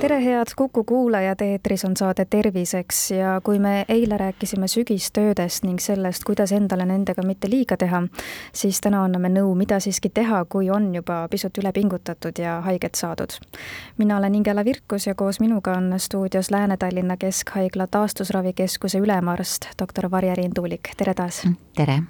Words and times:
tere, 0.00 0.24
head 0.24 0.46
Kuku 0.56 0.84
kuulajad, 0.84 1.40
eetris 1.40 1.84
on 1.84 1.96
saade 1.96 2.24
Terviseks 2.24 3.10
ja 3.10 3.40
kui 3.44 3.58
me 3.58 3.84
eile 3.88 4.16
rääkisime 4.16 4.68
sügistöödest 4.68 5.64
ning 5.64 5.78
sellest, 5.78 6.24
kuidas 6.24 6.52
endale 6.52 6.86
nendega 6.88 7.22
mitte 7.22 7.50
liiga 7.50 7.76
teha, 7.76 8.02
siis 8.52 8.80
täna 8.80 9.02
anname 9.04 9.28
nõu, 9.28 9.52
mida 9.54 9.80
siiski 9.80 10.08
teha, 10.08 10.44
kui 10.48 10.70
on 10.70 10.94
juba 10.94 11.26
pisut 11.30 11.58
üle 11.60 11.72
pingutatud 11.76 12.38
ja 12.40 12.60
haiget 12.64 12.94
saadud. 12.94 13.36
mina 13.98 14.16
olen 14.16 14.34
Ingela 14.34 14.64
Virkus 14.64 15.06
ja 15.06 15.14
koos 15.14 15.40
minuga 15.40 15.76
on 15.76 15.92
stuudios 15.98 16.50
Lääne-Tallinna 16.50 17.16
Keskhaigla 17.16 17.86
taastusravikeskuse 17.86 18.98
ülemarst, 18.98 19.68
doktor 19.82 20.10
Varje-Riin 20.10 20.54
Tuulik, 20.54 20.94
tere 20.96 21.14
taas! 21.14 21.42
tere! 21.76 22.02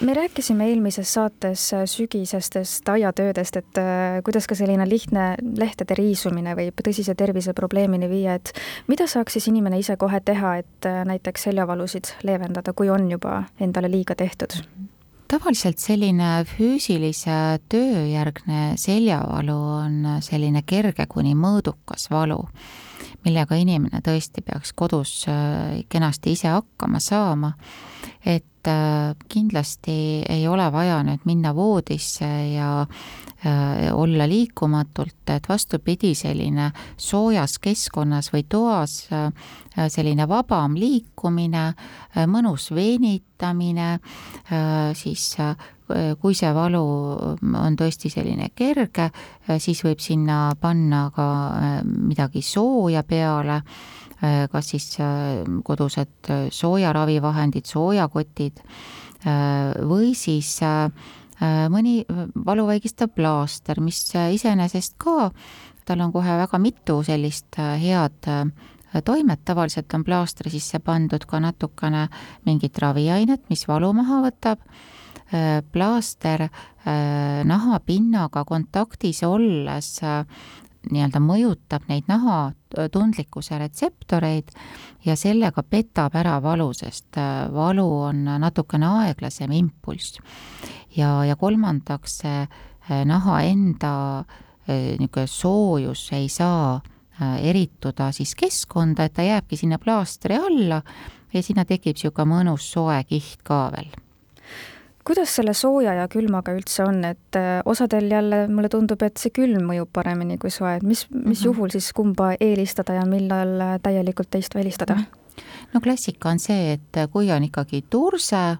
Me 0.00 0.14
rääkisime 0.14 0.68
eelmises 0.68 1.12
saates 1.14 1.72
äh, 1.74 1.82
sügisestest 1.84 2.88
aiatöödest, 2.88 3.56
et 3.56 3.78
äh, 3.78 4.22
kuidas 4.24 4.46
ka 4.46 4.54
selline 4.54 4.88
lihtne 4.88 5.34
lehtede 5.58 5.94
riisumine 5.98 6.54
võib 6.56 6.80
tõsise 6.86 7.14
terviseprobleemini 7.18 8.08
viia, 8.10 8.38
et 8.40 8.52
mida 8.88 9.06
saaks 9.10 9.36
siis 9.36 9.50
inimene 9.52 9.78
ise 9.80 9.96
kohe 10.00 10.20
teha, 10.24 10.56
et 10.62 10.88
äh, 10.88 11.02
näiteks 11.08 11.48
seljavalusid 11.48 12.14
leevendada, 12.24 12.72
kui 12.72 12.90
on 12.90 13.10
juba 13.10 13.42
endale 13.60 13.92
liiga 13.92 14.16
tehtud? 14.16 14.60
tavaliselt 15.30 15.78
selline 15.78 16.40
füüsilise 16.42 17.60
töö 17.70 18.00
järgne 18.10 18.72
seljavalu 18.80 19.58
on 19.76 20.08
selline 20.26 20.64
kerge 20.66 21.06
kuni 21.06 21.36
mõõdukas 21.38 22.08
valu, 22.10 22.40
millega 23.24 23.56
inimene 23.60 24.00
tõesti 24.04 24.42
peaks 24.44 24.72
kodus 24.72 25.14
kenasti 25.88 26.32
ise 26.36 26.48
hakkama 26.48 27.00
saama. 27.00 27.52
Et 28.24 28.68
äh, 28.68 29.14
kindlasti 29.28 30.22
ei 30.28 30.44
ole 30.48 30.66
vaja 30.72 31.00
nüüd 31.06 31.24
minna 31.24 31.54
voodisse 31.56 32.28
ja 32.52 32.82
äh, 32.82 33.88
olla 33.96 34.26
liikumatult, 34.28 35.32
et 35.32 35.48
vastupidi, 35.48 36.12
selline 36.14 36.70
soojas 37.00 37.56
keskkonnas 37.64 38.28
või 38.34 38.44
toas 38.48 39.06
äh, 39.12 39.30
selline 39.88 40.26
vabam 40.28 40.74
liikumine, 40.76 41.70
mõnus 42.28 42.66
venitamine, 42.74 44.00
siis 44.98 45.28
kui 46.20 46.34
see 46.34 46.50
valu 46.54 46.82
on 47.40 47.76
tõesti 47.78 48.10
selline 48.12 48.50
kerge, 48.54 49.10
siis 49.58 49.84
võib 49.84 50.00
sinna 50.00 50.52
panna 50.60 51.08
ka 51.14 51.26
midagi 51.84 52.42
sooja 52.42 53.02
peale 53.02 53.62
Äh, 54.20 54.48
kas 54.52 54.68
siis 54.68 54.98
äh, 55.00 55.40
kodused 55.64 56.28
äh, 56.28 56.48
soojaravivahendid, 56.52 57.64
soojakotid 57.64 58.60
või 59.84 60.14
siis 60.16 60.54
mõni 61.68 62.06
valuvaigistav 62.08 63.10
plaaster, 63.12 63.76
mis 63.84 63.98
iseenesest 64.16 64.94
ka, 64.96 65.26
tal 65.84 66.00
on 66.00 66.14
kohe 66.14 66.38
väga 66.40 66.56
mitu 66.56 67.02
sellist 67.04 67.58
head 67.60 68.30
toimet, 69.04 69.42
tavaliselt 69.44 69.92
on 69.92 70.06
plaastri 70.08 70.48
sisse 70.54 70.80
pandud 70.80 71.26
ka 71.28 71.36
natukene 71.44 72.06
mingit 72.48 72.80
raviainet, 72.80 73.44
mis 73.52 73.66
valu 73.68 73.92
maha 73.98 74.22
võtab, 74.30 74.64
plaaster 75.72 76.48
nahapinnaga 77.46 78.42
kontaktis 78.48 79.20
olles 79.22 79.92
nii-öelda 80.88 81.20
mõjutab 81.20 81.84
neid 81.90 82.08
nahatundlikkuse 82.08 83.58
retseptoreid 83.60 84.52
ja 85.04 85.16
sellega 85.18 85.62
petab 85.62 86.16
ära 86.16 86.38
valu, 86.42 86.70
sest 86.76 87.18
äh, 87.20 87.48
valu 87.52 87.86
on 88.08 88.24
natukene 88.40 88.88
aeglasem 89.04 89.52
impulss. 89.52 90.18
ja, 90.96 91.24
ja 91.24 91.36
kolmandaks, 91.36 92.20
äh, 92.24 92.48
naha 93.04 93.42
enda 93.42 93.94
äh, 94.20 94.96
niisugune 94.98 95.26
soojus 95.26 96.08
ei 96.12 96.28
saa 96.28 96.80
erituda 97.20 98.14
siis 98.16 98.32
keskkonda, 98.34 99.04
et 99.04 99.12
ta 99.12 99.22
jääbki 99.22 99.56
sinna 99.56 99.76
plaastri 99.78 100.38
alla 100.40 100.80
ja 101.34 101.42
sinna 101.42 101.66
tekib 101.68 101.98
niisugune 101.98 102.32
mõnus 102.32 102.72
soe 102.72 103.02
kiht 103.04 103.44
ka 103.44 103.66
veel 103.74 103.92
kuidas 105.10 105.32
selle 105.34 105.54
sooja 105.58 105.96
ja 105.98 106.06
külmaga 106.10 106.52
üldse 106.54 106.84
on, 106.86 107.00
et 107.08 107.38
äh, 107.38 107.58
osadel 107.66 108.06
jälle 108.12 108.44
mulle 108.46 108.68
tundub, 108.70 109.00
et 109.02 109.18
see 109.18 109.32
külm 109.34 109.64
mõjub 109.66 109.90
paremini 109.92 110.36
kui 110.38 110.52
soe, 110.54 110.76
et 110.78 110.84
mis, 110.86 111.02
mis 111.10 111.24
mm 111.24 111.32
-hmm. 111.32 111.44
juhul 111.48 111.72
siis 111.74 111.92
kumba 111.92 112.28
eelistada 112.40 112.94
ja 112.94 113.06
millal 113.06 113.60
äh, 113.60 113.78
täielikult 113.82 114.30
teist 114.30 114.54
välistada 114.54 114.94
mm? 114.94 115.00
-hmm. 115.00 115.42
no 115.74 115.80
klassika 115.80 116.28
on 116.28 116.38
see, 116.38 116.72
et 116.72 117.10
kui 117.12 117.30
on 117.32 117.44
ikkagi 117.44 117.82
turse 117.90 118.58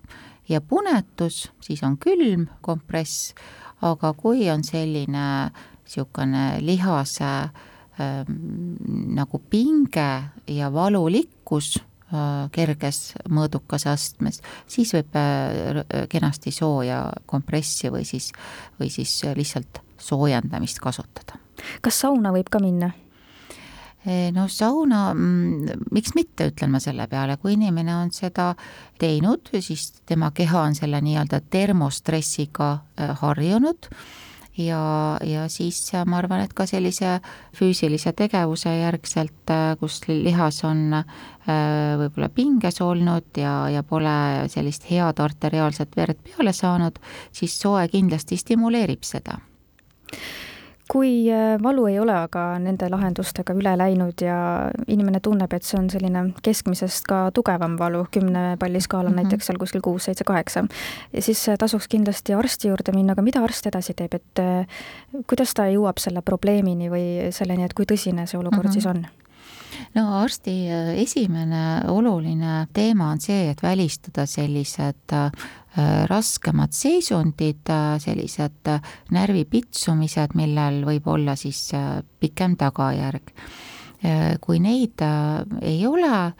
ja 0.49 0.61
punetus, 0.61 1.53
siis 1.61 1.83
on 1.83 1.97
külm 1.99 2.47
kompress, 2.61 3.35
aga 3.83 4.13
kui 4.13 4.51
on 4.51 4.65
selline 4.65 5.51
niisugune 5.85 6.59
lihase 6.61 7.25
äh, 7.25 8.27
nagu 9.07 9.39
pinge 9.39 10.23
ja 10.47 10.73
valulikkus 10.73 11.79
Äh, 11.79 11.90
kerges 12.53 13.13
mõõdukas 13.31 13.87
astmes, 13.91 14.41
siis 14.71 14.95
võib 14.97 15.19
äh, 15.19 15.83
kenasti 16.11 16.51
sooja 16.55 17.05
kompressi 17.31 17.91
või 17.93 18.07
siis, 18.09 18.33
või 18.81 18.91
siis 18.91 19.21
lihtsalt 19.37 19.83
soojendamist 20.01 20.81
kasutada. 20.83 21.39
kas 21.81 22.01
sauna 22.01 22.33
võib 22.35 22.51
ka 22.51 22.61
minna? 22.63 22.91
E, 24.01 24.31
no 24.33 24.47
sauna, 24.49 25.11
mm, 25.13 25.85
miks 25.93 26.15
mitte, 26.17 26.47
ütlen 26.49 26.73
ma 26.73 26.81
selle 26.81 27.05
peale, 27.07 27.37
kui 27.37 27.53
inimene 27.53 27.93
on 27.99 28.11
seda 28.17 28.55
teinud, 28.99 29.53
siis 29.61 29.91
tema 30.09 30.31
keha 30.33 30.63
on 30.71 30.75
selle 30.79 31.03
nii-öelda 31.05 31.43
termostressiga 31.53 32.73
äh, 32.73 33.13
harjunud 33.21 33.91
ja, 34.59 35.19
ja 35.25 35.47
siis 35.49 35.79
ma 36.07 36.19
arvan, 36.19 36.43
et 36.45 36.55
ka 36.57 36.67
sellise 36.67 37.19
füüsilise 37.57 38.13
tegevuse 38.17 38.73
järgselt, 38.75 39.53
äh, 39.53 39.75
kus 39.81 40.01
lihas 40.09 40.63
on 40.69 41.01
äh, 41.01 41.07
võib-olla 42.01 42.31
pinges 42.35 42.81
olnud 42.85 43.41
ja, 43.41 43.55
ja 43.73 43.83
pole 43.83 44.49
sellist 44.53 44.91
head 44.91 45.23
arteriaalset 45.23 45.97
verd 45.97 46.23
peale 46.27 46.53
saanud, 46.57 46.99
siis 47.33 47.57
soe 47.61 47.87
kindlasti 47.93 48.39
stimuleerib 48.41 49.07
seda 49.07 49.41
kui 50.91 51.31
äh, 51.31 51.55
valu 51.63 51.85
ei 51.87 51.99
ole 52.03 52.15
aga 52.15 52.43
nende 52.63 52.89
lahendustega 52.91 53.55
üle 53.57 53.73
läinud 53.79 54.23
ja 54.25 54.37
inimene 54.91 55.21
tunneb, 55.23 55.53
et 55.55 55.67
see 55.67 55.79
on 55.79 55.87
selline 55.93 56.25
keskmisest 56.43 57.07
ka 57.11 57.21
tugevam 57.37 57.77
valu, 57.79 58.03
kümne 58.11 58.57
palli 58.61 58.83
skaalal 58.83 59.13
mm 59.13 59.19
-hmm. 59.19 59.31
näiteks 59.31 59.47
seal 59.47 59.59
kuskil 59.59 59.85
kuus, 59.85 60.09
seitse, 60.09 60.25
kaheksa, 60.25 60.65
siis 61.19 61.49
äh, 61.49 61.59
tasuks 61.59 61.89
kindlasti 61.89 62.35
arsti 62.35 62.69
juurde 62.69 62.93
minna, 62.97 63.13
aga 63.13 63.23
mida 63.23 63.45
arst 63.45 63.67
edasi 63.67 63.95
teeb, 63.95 64.15
et 64.15 64.39
äh, 64.39 64.67
kuidas 65.27 65.55
ta 65.55 65.69
jõuab 65.71 65.99
selle 65.99 66.23
probleemini 66.23 66.91
või 66.91 67.07
selleni, 67.31 67.65
et 67.65 67.75
kui 67.75 67.87
tõsine 67.87 68.27
see 68.27 68.39
olukord 68.39 68.65
mm 68.65 68.69
-hmm. 68.69 68.73
siis 68.73 68.87
on? 68.87 69.07
no 69.95 70.19
arsti 70.19 70.69
esimene 70.97 71.83
oluline 71.89 72.67
teema 72.73 73.11
on 73.11 73.21
see, 73.21 73.51
et 73.51 73.63
välistada 73.63 74.27
sellised 74.27 75.15
raskemad 76.07 76.73
seisundid, 76.75 77.69
äh, 77.71 77.99
sellised 78.03 78.69
äh, 78.69 78.81
närvipitsumised, 79.15 80.35
millel 80.35 80.83
võib 80.87 81.07
olla 81.07 81.37
siis 81.37 81.71
pikem 82.21 82.57
tagajärg. 82.57 83.35
kui 84.41 84.57
neid 84.65 85.03
ei 85.61 85.83
ole, 85.87 86.33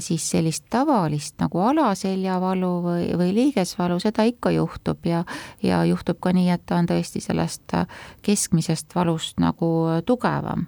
siis 0.00 0.24
sellist 0.30 0.64
tavalist 0.72 1.34
nagu 1.42 1.60
alaseljavalu 1.60 2.70
või, 2.86 3.02
või 3.20 3.34
liigesvalu, 3.36 3.98
seda 4.00 4.24
ikka 4.24 4.48
juhtub 4.54 5.04
ja, 5.04 5.20
ja 5.60 5.82
juhtub 5.84 6.22
ka 6.24 6.32
nii, 6.32 6.48
et 6.54 6.64
ta 6.64 6.78
on 6.80 6.88
tõesti 6.88 7.20
sellest 7.20 7.76
keskmisest 8.24 8.96
valust 8.96 9.44
nagu 9.44 10.00
tugevam. 10.08 10.64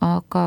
aga 0.00 0.46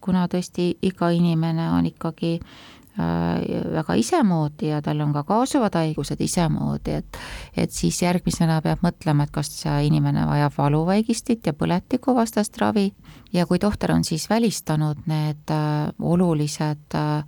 kuna 0.00 0.26
tõesti 0.26 0.72
iga 0.82 1.12
inimene 1.14 1.70
on 1.78 1.86
ikkagi 1.86 2.40
Äh, 2.42 2.81
väga 2.96 3.94
isemoodi 3.96 4.68
ja 4.68 4.82
tal 4.84 5.00
on 5.00 5.12
ka 5.12 5.22
kaasuvad 5.24 5.74
haigused 5.74 6.20
isemoodi, 6.20 6.90
et 7.00 7.16
et 7.56 7.70
siis 7.72 8.02
järgmisena 8.02 8.60
peab 8.62 8.78
mõtlema, 8.84 9.22
et 9.24 9.30
kas 9.32 9.64
inimene 9.84 10.26
vajab 10.28 10.52
valuvaigistit 10.58 11.46
ja 11.46 11.52
põletikuvastast 11.52 12.58
ravi. 12.60 12.92
Ja 13.32 13.46
kui 13.46 13.58
tohter 13.58 13.92
on 13.92 14.04
siis 14.04 14.30
välistanud 14.30 14.96
need 15.06 15.50
äh, 15.50 15.88
olulised 16.00 16.94
äh, 16.94 17.24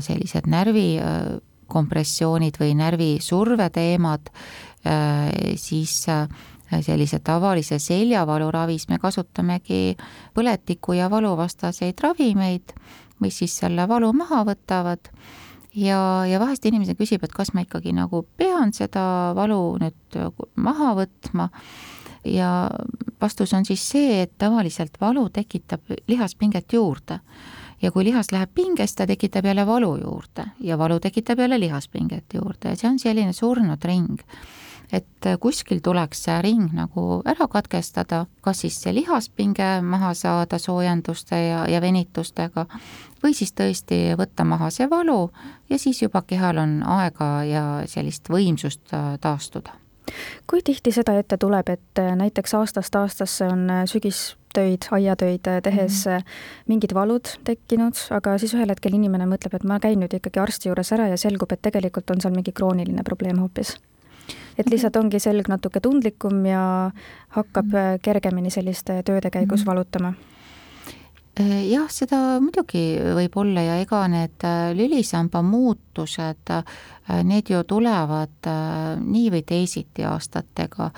sellised 0.00 0.46
närvikompressioonid 0.46 2.56
või 2.60 2.74
närvisurve 2.76 3.70
teemad, 3.72 4.20
siis 5.56 6.06
sellise 6.80 7.18
tavalise 7.24 7.78
seljavalu 7.82 8.50
ravis 8.52 8.88
me 8.88 8.98
kasutamegi 9.00 9.96
põletiku 10.36 10.92
ja 10.98 11.10
valuvastaseid 11.10 11.94
ravimeid 12.02 12.72
mis 13.20 13.38
siis 13.42 13.56
selle 13.62 13.86
valu 13.88 14.12
maha 14.16 14.44
võtavad. 14.48 15.12
Ja, 15.74 16.26
ja 16.26 16.40
vahest 16.42 16.64
inimene 16.66 16.96
küsib, 16.98 17.22
et 17.22 17.34
kas 17.34 17.52
ma 17.54 17.62
ikkagi 17.62 17.92
nagu 17.94 18.24
pean 18.36 18.72
seda 18.74 19.32
valu 19.38 19.78
nüüd 19.78 20.18
maha 20.58 20.94
võtma. 20.98 21.50
Ja 22.26 22.68
vastus 23.20 23.54
on 23.56 23.64
siis 23.64 23.84
see, 23.92 24.22
et 24.24 24.32
tavaliselt 24.38 24.98
valu 25.00 25.28
tekitab 25.32 25.94
lihaspinget 26.10 26.72
juurde. 26.74 27.20
Ja 27.80 27.92
kui 27.94 28.04
lihas 28.04 28.28
läheb 28.32 28.50
pingest, 28.54 28.98
ta 28.98 29.06
tekitab 29.08 29.46
jälle 29.46 29.64
valu 29.66 29.94
juurde. 30.02 30.50
Ja 30.60 30.76
valu 30.78 30.98
tekitab 31.00 31.38
jälle 31.38 31.60
lihaspinget 31.60 32.34
juurde. 32.34 32.74
Ja 32.74 32.76
see 32.76 32.90
on 32.90 32.98
selline 32.98 33.32
surnud 33.32 33.84
ring 33.88 34.20
et 34.92 35.28
kuskil 35.40 35.80
tuleks 35.84 36.24
see 36.24 36.38
ring 36.42 36.72
nagu 36.74 37.20
ära 37.28 37.46
katkestada, 37.50 38.24
kas 38.40 38.64
siis 38.64 38.80
see 38.82 38.94
lihaspinge 38.94 39.68
maha 39.82 40.14
saada 40.14 40.58
soojenduste 40.58 41.38
ja, 41.38 41.64
ja 41.70 41.80
venitustega 41.80 42.66
või 43.22 43.34
siis 43.36 43.52
tõesti 43.52 44.16
võtta 44.18 44.44
maha 44.44 44.70
see 44.74 44.88
valu 44.90 45.30
ja 45.70 45.78
siis 45.78 46.02
juba 46.02 46.22
kehal 46.26 46.58
on 46.62 46.80
aega 46.86 47.30
ja 47.44 47.64
sellist 47.86 48.30
võimsust 48.32 48.94
äh, 48.96 49.14
taastuda 49.20 49.76
kui 50.50 50.62
tihti 50.64 50.92
seda 50.92 51.14
ette 51.18 51.36
tuleb, 51.38 51.68
et 51.68 52.00
äh, 52.02 52.14
näiteks 52.18 52.54
aastast 52.58 52.96
aastasse 52.96 53.46
on 53.46 53.68
äh, 53.70 53.84
sügistöid, 53.86 54.88
aiatöid 54.90 55.46
tehes 55.62 56.06
mm 56.06 56.16
-hmm. 56.16 56.24
mingid 56.66 56.94
valud 56.94 57.28
tekkinud, 57.44 57.94
aga 58.10 58.38
siis 58.38 58.54
ühel 58.54 58.68
hetkel 58.68 58.94
inimene 58.94 59.26
mõtleb, 59.26 59.54
et 59.54 59.64
ma 59.64 59.80
käin 59.80 60.00
nüüd 60.00 60.16
ikkagi 60.16 60.40
arsti 60.40 60.68
juures 60.68 60.92
ära 60.92 61.08
ja 61.08 61.16
selgub, 61.16 61.52
et 61.52 61.62
tegelikult 61.62 62.10
on 62.10 62.20
seal 62.20 62.34
mingi 62.34 62.52
krooniline 62.52 63.02
probleem 63.02 63.38
hoopis 63.38 63.76
et 64.60 64.68
lihtsalt 64.70 64.98
ongi 65.00 65.20
selg 65.22 65.48
natuke 65.50 65.80
tundlikum 65.80 66.42
ja 66.48 66.64
hakkab 67.36 67.70
mhm. 67.70 67.94
äh, 67.94 68.02
kergemini 68.02 68.52
selliste 68.52 69.00
tööde 69.06 69.32
käigus 69.32 69.64
mhm. 69.64 69.70
valutama 69.70 70.12
äh, 71.40 71.64
jah, 71.70 71.88
seda 71.92 72.40
muidugi 72.42 72.84
võib 73.16 73.40
olla 73.40 73.64
ja 73.66 73.80
ega 73.82 74.04
need 74.12 74.46
äh, 74.46 74.70
lülisamba 74.76 75.42
muutused, 75.46 76.54
need 77.26 77.50
ju 77.50 77.64
tulevad 77.66 78.46
nii 79.02 79.30
või 79.34 79.42
teisiti 79.42 80.04
aastatega. 80.06 80.92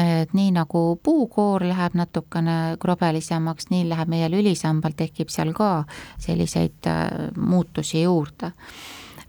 et 0.00 0.32
nii 0.32 0.54
nagu 0.56 0.98
puukoor 1.02 1.66
läheb 1.68 1.98
natukene 1.98 2.78
krobelisemaks, 2.80 3.68
nii 3.70 3.88
läheb 3.90 4.08
meie 4.08 4.30
lülisambal, 4.32 4.94
tekib 4.96 5.28
seal 5.28 5.52
ka 5.52 5.84
selliseid 6.18 6.88
muutusi 7.36 8.06
juurde 8.06 8.54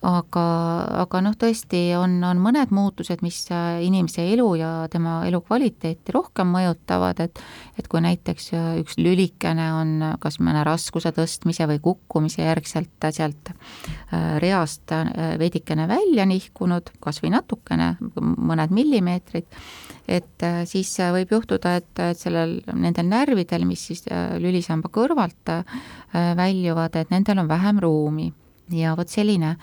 aga, 0.01 0.43
aga 1.03 1.19
noh, 1.21 1.35
tõesti 1.37 1.79
on, 1.93 2.15
on 2.25 2.39
mõned 2.41 2.71
muutused, 2.73 3.21
mis 3.21 3.37
äh, 3.53 3.83
inimese 3.85 4.23
elu 4.33 4.47
ja 4.57 4.69
tema 4.91 5.19
elukvaliteeti 5.29 6.15
rohkem 6.15 6.49
mõjutavad, 6.55 7.21
et 7.21 7.41
et 7.77 7.87
kui 7.89 8.01
näiteks 8.03 8.49
äh, 8.57 8.71
üks 8.81 8.97
lülikene 8.97 9.67
on 9.77 9.93
kas 10.21 10.39
mõne 10.41 10.65
raskuse 10.65 11.13
tõstmise 11.13 11.69
või 11.69 11.79
kukkumise 11.85 12.41
järgselt 12.41 13.09
sealt 13.13 13.53
äh, 13.53 14.39
reast 14.41 14.89
veidikene 15.39 15.87
välja 15.89 16.25
nihkunud, 16.25 16.95
kas 17.01 17.21
või 17.21 17.35
natukene, 17.35 17.93
mõned 18.17 18.73
millimeetrid, 18.73 19.47
et 20.09 20.45
siis 20.67 20.91
võib 21.13 21.31
juhtuda, 21.31 21.77
et, 21.77 21.91
et 22.01 22.19
sellel, 22.19 22.57
nendel 22.73 23.07
närvidel, 23.07 23.65
mis 23.69 23.85
siis 23.91 24.03
lülisamba 24.41 24.89
kõrvalt 24.91 25.53
väljuvad, 26.11 26.97
et 26.99 27.13
nendel 27.13 27.43
on 27.43 27.51
vähem 27.51 27.79
ruumi 27.81 28.31
ja 28.73 28.95
vot 28.97 29.09
selline 29.09 29.55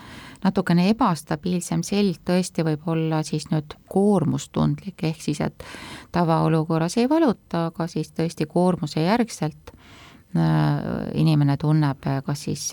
natukene 0.44 0.88
ebastabiilsem 0.92 1.82
selg 1.86 2.20
tõesti 2.26 2.64
võib 2.66 2.86
olla 2.88 3.22
siis 3.26 3.48
nüüd 3.52 3.74
koormustundlik, 3.90 5.02
ehk 5.02 5.22
siis 5.22 5.40
et 5.44 5.64
tavaolukorras 6.12 6.98
ei 6.98 7.08
valuta, 7.10 7.66
aga 7.72 7.88
siis 7.90 8.12
tõesti 8.12 8.46
koormuse 8.46 9.02
järgselt 9.02 9.72
äh, 9.72 10.84
inimene 11.14 11.56
tunneb 11.56 12.06
kas 12.26 12.44
siis 12.48 12.70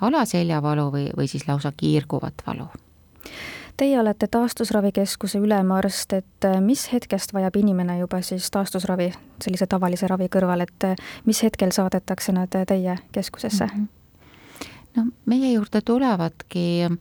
alaseljavalu 0.00 0.90
või, 0.92 1.06
või 1.16 1.30
siis 1.30 1.48
lausa 1.48 1.72
kiirguvat 1.76 2.46
valu. 2.46 2.68
Teie 3.76 4.00
olete 4.00 4.26
taastusravikeskuse 4.26 5.38
ülemarst, 5.38 6.12
et 6.12 6.44
äh, 6.48 6.60
mis 6.64 6.86
hetkest 6.92 7.34
vajab 7.36 7.58
inimene 7.60 7.98
juba 7.98 8.22
siis 8.24 8.48
taastusravi 8.50 9.10
sellise 9.44 9.66
tavalise 9.68 10.08
ravi 10.08 10.30
kõrval, 10.32 10.64
et 10.64 10.86
äh, 10.88 10.96
mis 11.28 11.42
hetkel 11.44 11.74
saadetakse 11.76 12.32
nad 12.32 12.56
teie 12.56 12.98
keskusesse 13.12 13.66
mm? 13.66 13.76
-hmm 13.76 13.92
no 14.96 15.06
meie 15.30 15.52
juurde 15.52 15.82
tulevadki 15.86 16.66
äh, 16.86 16.96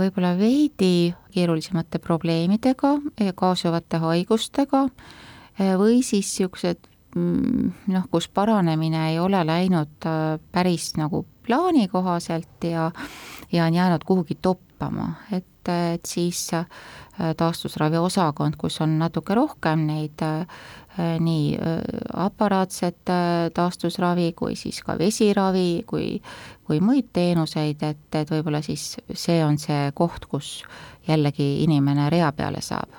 võib-olla 0.00 0.34
veidi 0.38 1.14
keerulisemate 1.34 2.00
probleemidega, 2.02 2.96
kaasuvate 3.38 4.00
haigustega 4.02 4.86
äh, 4.86 5.74
või 5.78 6.02
siis 6.02 6.28
niisugused 6.36 6.86
mm, 7.16 7.72
noh, 7.94 8.06
kus 8.12 8.28
paranemine 8.28 9.10
ei 9.12 9.18
ole 9.22 9.42
läinud 9.46 10.08
äh, 10.08 10.36
päris 10.52 10.92
nagu 11.00 11.24
plaani 11.46 11.88
kohaselt 11.88 12.64
ja, 12.66 12.90
ja 13.52 13.64
on 13.64 13.74
jäänud 13.74 14.04
kuhugi 14.04 14.38
toppama, 14.42 15.12
et, 15.32 15.46
et 15.68 16.06
siis 16.06 16.50
taastusravi 17.36 17.96
osakond, 17.96 18.58
kus 18.60 18.80
on 18.84 18.98
natuke 18.98 19.34
rohkem 19.34 19.86
neid 19.88 20.22
Äh, 20.98 21.20
nii 21.20 21.54
äh, 21.54 21.80
aparaatset 22.14 23.08
äh, 23.08 23.50
taastusravi 23.54 24.32
kui 24.32 24.54
siis 24.56 24.80
ka 24.82 24.94
vesiravi, 24.98 25.82
kui, 25.86 26.22
kui 26.64 26.80
muid 26.80 27.10
teenuseid, 27.12 27.82
et, 27.84 28.06
et 28.16 28.30
võib-olla 28.32 28.62
siis 28.64 28.94
see 29.12 29.42
on 29.44 29.58
see 29.60 29.90
koht, 29.94 30.24
kus 30.24 30.62
jällegi 31.08 31.50
inimene 31.66 32.08
rea 32.08 32.30
peale 32.32 32.64
saab 32.64 32.96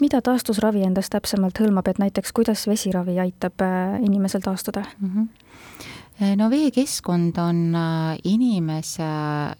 mida 0.00 0.18
taastusravi 0.24 0.82
endas 0.82 1.12
täpsemalt 1.14 1.60
hõlmab, 1.62 1.86
et 1.86 2.02
näiteks 2.02 2.34
kuidas 2.34 2.66
vesiravi 2.66 3.20
aitab 3.22 3.62
inimesel 4.02 4.42
taastuda 4.42 4.82
mm? 4.98 5.10
-hmm. 5.14 5.86
No 6.18 6.48
veekeskkond 6.50 7.38
on 7.38 7.58
inimese 8.24 9.10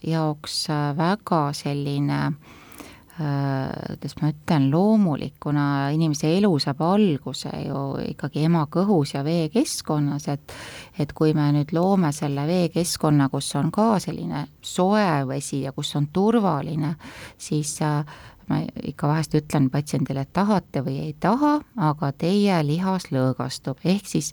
jaoks 0.02 0.64
väga 0.98 1.42
selline 1.54 2.22
äh, 2.26 2.32
Äh, 2.32 2.57
kuidas 3.18 4.14
ma 4.22 4.30
ütlen, 4.30 4.68
loomulik, 4.70 5.34
kuna 5.42 5.90
inimese 5.94 6.30
elu 6.36 6.52
saab 6.62 6.82
alguse 6.86 7.50
ju 7.64 7.82
ikkagi 8.12 8.44
ema 8.46 8.64
kõhus 8.70 9.16
ja 9.16 9.24
veekeskkonnas, 9.26 10.28
et 10.30 10.56
et 10.98 11.12
kui 11.12 11.34
me 11.34 11.50
nüüd 11.54 11.74
loome 11.74 12.12
selle 12.14 12.46
veekeskkonna, 12.46 13.28
kus 13.32 13.50
on 13.58 13.72
ka 13.74 13.98
selline 14.02 14.46
soe 14.62 15.26
vesi 15.28 15.62
ja 15.66 15.72
kus 15.72 15.94
on 15.98 16.08
turvaline, 16.14 16.94
siis 17.38 17.76
äh, 17.82 18.04
ma 18.48 18.62
ikka 18.86 19.10
vahest 19.10 19.34
ütlen 19.38 19.68
patsiendile, 19.70 20.24
et 20.24 20.32
tahate 20.32 20.82
või 20.86 20.98
ei 21.08 21.14
taha, 21.20 21.58
aga 21.90 22.12
teie 22.18 22.62
lihas 22.66 23.10
lõõgastub, 23.14 23.82
ehk 23.84 24.08
siis 24.08 24.32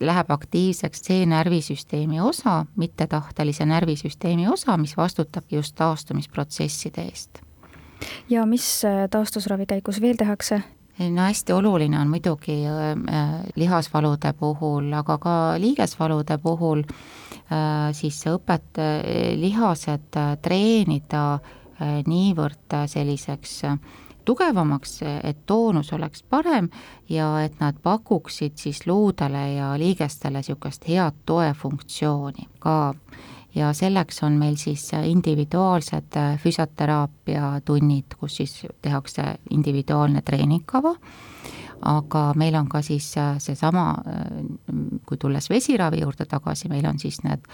läheb 0.00 0.30
aktiivseks 0.34 1.06
see 1.08 1.26
närvisüsteemi 1.30 2.20
osa, 2.20 2.64
mittetahtelise 2.76 3.66
närvisüsteemi 3.70 4.48
osa, 4.52 4.76
mis 4.76 4.96
vastutabki 4.98 5.60
just 5.60 5.76
taastumisprotsesside 5.78 7.06
eest 7.06 7.46
ja 8.30 8.46
mis 8.46 8.84
äh, 8.84 9.06
taastusravi 9.10 9.66
käigus 9.66 10.00
veel 10.00 10.16
tehakse? 10.16 10.62
no 10.98 11.22
hästi 11.22 11.52
oluline 11.52 11.98
on 12.00 12.08
muidugi 12.08 12.62
äh, 12.66 12.92
äh, 12.92 13.34
lihasvalude 13.56 14.32
puhul, 14.32 14.92
aga 14.92 15.18
ka 15.18 15.36
liigesvalude 15.58 16.38
puhul 16.38 16.84
siis 17.94 18.16
õpet, 18.26 18.80
lihased 19.38 20.16
treenida 20.42 21.38
niivõrd 22.10 22.74
selliseks 22.90 23.60
tugevamaks, 24.26 24.98
et 25.22 25.38
toonus 25.46 25.92
oleks 25.92 26.22
parem 26.22 26.68
ja 27.08 27.30
et 27.44 27.60
nad 27.60 27.78
pakuksid 27.82 28.58
siis 28.58 28.82
luudele 28.86 29.52
ja 29.54 29.72
liigestele 29.78 30.42
niisugust 30.42 30.88
head 30.88 31.22
toefunktsiooni 31.26 32.48
ka. 32.58 32.94
Ja 33.56 33.70
selleks 33.72 34.20
on 34.22 34.34
meil 34.36 34.58
siis 34.60 34.90
individuaalsed 35.04 36.16
äh, 36.16 36.34
füsioteraapia 36.38 37.60
tunnid, 37.64 38.18
kus 38.20 38.36
siis 38.36 38.66
tehakse 38.84 39.22
individuaalne 39.50 40.20
treeningkava, 40.22 40.92
aga 41.88 42.24
meil 42.36 42.54
on 42.60 42.68
ka 42.68 42.82
siis 42.84 43.08
äh, 43.16 43.38
seesama, 43.40 43.88
äh, 43.96 44.24
kui 45.08 45.16
tulles 45.16 45.48
vesiravi 45.50 46.02
juurde 46.04 46.28
tagasi, 46.28 46.68
meil 46.68 46.84
on 46.84 47.00
siis 47.00 47.22
need 47.24 47.48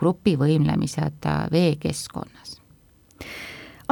grupivõimlemised 0.00 1.28
veekeskkonnas 1.52 2.55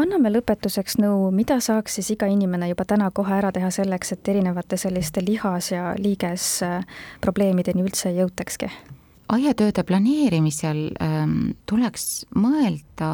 anname 0.00 0.30
lõpetuseks 0.34 0.98
nõu, 1.02 1.30
mida 1.34 1.60
saaks 1.62 1.98
siis 1.98 2.10
iga 2.14 2.26
inimene 2.30 2.68
juba 2.70 2.86
täna 2.88 3.10
kohe 3.14 3.36
ära 3.36 3.52
teha 3.54 3.70
selleks, 3.74 4.12
et 4.16 4.28
erinevate 4.28 4.76
selliste 4.80 5.22
lihas- 5.24 5.72
ja 5.72 5.94
liigesprobleemideni 5.98 7.86
üldse 7.86 8.10
ei 8.10 8.22
jõutakski? 8.22 8.70
aiatööde 9.34 9.82
planeerimisel 9.88 10.90
ähm, 11.00 11.54
tuleks 11.66 12.26
mõelda 12.36 13.10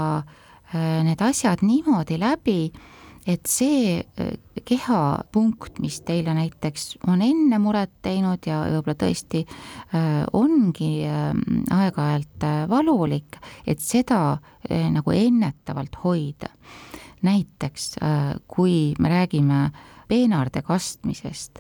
äh, 0.75 1.03
need 1.07 1.23
asjad 1.23 1.63
niimoodi 1.63 2.19
läbi, 2.19 2.73
et 3.27 3.47
see 3.49 3.99
äh, 4.01 4.31
kehapunkt, 4.65 5.79
mis 5.83 6.01
teile 6.07 6.35
näiteks 6.37 6.97
on 7.09 7.23
enne 7.25 7.59
muret 7.63 7.93
teinud 8.05 8.47
ja 8.49 8.63
võib-olla 8.67 8.97
tõesti 9.03 9.43
äh, 9.45 10.25
ongi 10.37 10.93
äh, 11.09 11.31
aeg-ajalt 11.77 12.49
valulik, 12.71 13.37
et 13.67 13.81
seda 13.85 14.39
nagu 14.71 15.13
ennetavalt 15.13 15.97
hoida. 16.05 16.49
näiteks 17.23 17.99
kui 18.49 18.95
me 18.99 19.09
räägime 19.09 19.71
peenarde 20.09 20.63
kastmisest, 20.63 21.59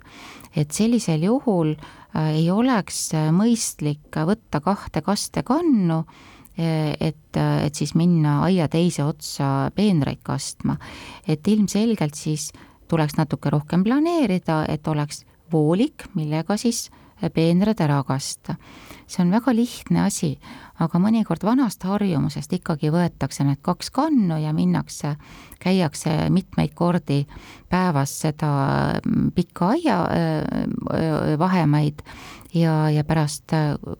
et 0.56 0.72
sellisel 0.72 1.24
juhul 1.24 1.74
ei 2.16 2.50
oleks 2.50 3.10
mõistlik 3.36 4.16
võtta 4.16 4.60
kahte 4.64 5.02
kastekannu, 5.04 6.04
et, 6.58 7.36
et 7.36 7.74
siis 7.74 7.94
minna 7.94 8.40
aia 8.44 8.68
teise 8.68 9.04
otsa 9.04 9.70
peenraid 9.74 10.20
kastma. 10.22 10.76
et 11.28 11.48
ilmselgelt 11.48 12.14
siis 12.14 12.52
tuleks 12.88 13.16
natuke 13.16 13.50
rohkem 13.50 13.84
planeerida, 13.84 14.64
et 14.68 14.88
oleks 14.88 15.24
voolik, 15.52 16.08
millega 16.14 16.56
siis 16.56 16.90
peenrad 17.34 17.80
ära 17.80 18.02
kasta. 18.06 18.56
see 19.10 19.24
on 19.24 19.32
väga 19.34 19.50
lihtne 19.54 20.04
asi, 20.06 20.36
aga 20.78 20.98
mõnikord 21.02 21.42
vanast 21.42 21.82
harjumusest 21.82 22.52
ikkagi 22.54 22.92
võetakse 22.94 23.42
need 23.44 23.58
kaks 23.62 23.90
kannu 23.90 24.36
ja 24.38 24.52
minnakse, 24.54 25.16
käiakse 25.58 26.30
mitmeid 26.30 26.76
kordi 26.78 27.24
päevas 27.68 28.12
seda 28.22 28.52
pikka 29.34 29.72
aia 29.74 29.98
vahemaid 31.38 32.04
ja, 32.54 32.90
ja 32.90 33.04
pärast, 33.04 33.52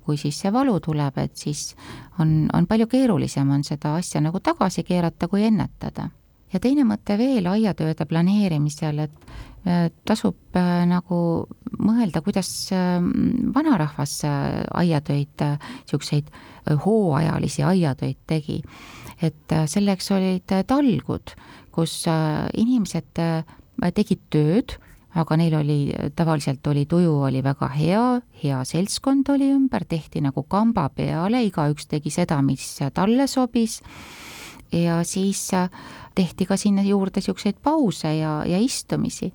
kui 0.05 0.17
siis 0.21 0.41
see 0.43 0.53
valu 0.53 0.79
tuleb, 0.81 1.19
et 1.19 1.37
siis 1.37 1.75
on, 2.19 2.49
on 2.53 2.67
palju 2.67 2.87
keerulisem 2.91 3.51
on 3.51 3.65
seda 3.65 3.95
asja 3.99 4.21
nagu 4.21 4.41
tagasi 4.41 4.85
keerata, 4.87 5.29
kui 5.29 5.45
ennetada 5.47 6.11
ja 6.53 6.61
teine 6.63 6.85
mõte 6.89 7.17
veel 7.21 7.47
aiatööde 7.51 8.07
planeerimisel, 8.11 9.05
et 9.07 9.31
äh, 9.69 9.89
tasub 10.09 10.59
äh, 10.59 10.83
nagu 10.89 11.21
mõelda, 11.79 12.23
kuidas 12.25 12.51
äh, 12.75 12.99
vanarahvas 13.55 14.21
aiatöid, 14.27 15.47
niisuguseid 15.85 16.31
hooajalisi 16.85 17.65
aiatöid 17.67 18.21
tegi. 18.27 18.63
et 19.21 19.53
selleks 19.69 20.07
olid 20.17 20.53
talgud, 20.67 21.35
kus 21.71 22.07
inimesed 22.57 23.19
tegid 23.93 24.21
tööd, 24.33 24.79
aga 25.19 25.37
neil 25.37 25.55
oli, 25.59 25.79
tavaliselt 26.17 26.67
oli 26.71 26.85
tuju 26.87 27.17
oli 27.27 27.43
väga 27.43 27.69
hea, 27.75 28.05
hea 28.43 28.61
seltskond 28.65 29.29
oli 29.35 29.51
ümber, 29.55 29.85
tehti 29.89 30.23
nagu 30.23 30.45
kamba 30.49 30.89
peale, 30.95 31.43
igaüks 31.47 31.89
tegi 31.91 32.13
seda, 32.15 32.39
mis 32.47 32.79
talle 32.95 33.27
sobis 33.27 33.81
ja 34.73 35.01
siis 35.05 35.49
tehti 36.15 36.47
ka 36.47 36.57
sinna 36.57 36.83
juurde 36.87 37.19
niisuguseid 37.19 37.59
pause 37.63 38.15
ja, 38.15 38.41
ja 38.47 38.59
istumisi. 38.59 39.33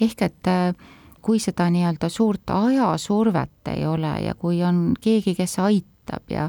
ehk 0.00 0.22
et 0.22 0.46
äh, 0.46 0.74
kui 1.22 1.40
seda 1.42 1.66
nii-öelda 1.70 2.08
suurt 2.08 2.50
ajasurvet 2.54 3.74
ei 3.74 3.86
ole 3.86 4.14
ja 4.22 4.34
kui 4.34 4.62
on 4.62 4.94
keegi, 5.00 5.34
kes 5.34 5.58
aitab 5.58 5.97
ja 6.30 6.48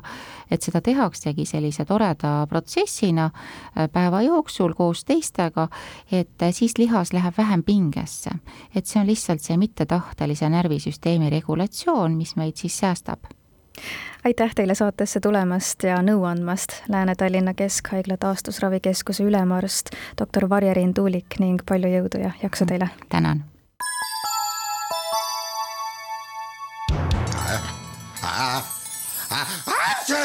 et 0.52 0.62
seda 0.62 0.82
tehaksegi 0.82 1.46
sellise 1.46 1.86
toreda 1.86 2.46
protsessina 2.50 3.30
äh, 3.30 3.90
päeva 3.92 4.22
jooksul 4.22 4.74
koos 4.74 5.06
teistega, 5.06 5.68
et 6.12 6.42
äh, 6.42 6.54
siis 6.54 6.78
lihas 6.78 7.14
läheb 7.14 7.38
vähem 7.38 7.64
pingesse. 7.64 8.30
et 8.76 8.86
see 8.86 9.02
on 9.02 9.08
lihtsalt 9.08 9.42
see 9.42 9.58
mittetahtelise 9.58 10.50
närvisüsteemi 10.50 11.30
regulatsioon, 11.30 12.18
mis 12.18 12.36
meid 12.36 12.58
siis 12.58 12.80
säästab 12.80 13.30
aitäh 14.24 14.56
teile 14.56 14.76
saatesse 14.76 15.20
tulemast 15.20 15.84
ja 15.84 16.02
nõu 16.04 16.26
andmast, 16.28 16.82
Lääne-Tallinna 16.90 17.54
Keskhaigla 17.54 18.18
taastusravikeskuse 18.20 19.24
ülemarst, 19.24 19.94
doktor 20.20 20.50
Varje-Riin 20.50 20.94
Tuulik 20.94 21.40
ning 21.40 21.64
palju 21.66 21.94
jõudu 21.94 22.26
ja 22.26 22.36
jaksu 22.44 22.66
teile! 22.66 22.90
tänan! 23.10 23.46